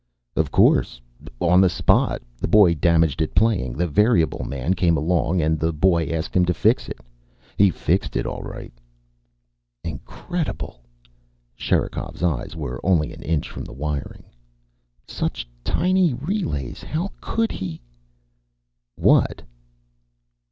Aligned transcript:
"Of 0.35 0.49
course. 0.49 0.99
On 1.39 1.61
the 1.61 1.69
spot. 1.69 2.23
The 2.39 2.47
boy 2.47 2.73
damaged 2.73 3.21
it 3.21 3.35
playing. 3.35 3.73
The 3.73 3.85
variable 3.85 4.43
man 4.43 4.73
came 4.73 4.97
along 4.97 5.43
and 5.43 5.59
the 5.59 5.71
boy 5.71 6.07
asked 6.07 6.35
him 6.35 6.43
to 6.45 6.55
fix 6.55 6.89
it. 6.89 6.97
He 7.55 7.69
fixed 7.69 8.15
it, 8.15 8.25
all 8.25 8.41
right." 8.41 8.73
"Incredible." 9.83 10.81
Sherikov's 11.55 12.23
eyes 12.23 12.55
were 12.55 12.83
only 12.83 13.13
an 13.13 13.21
inch 13.21 13.47
from 13.47 13.63
the 13.63 13.73
wiring. 13.77 14.23
"Such 15.07 15.47
tiny 15.63 16.15
relays. 16.15 16.81
How 16.81 17.11
could 17.21 17.51
he" 17.51 17.79
"What?" 18.95 19.43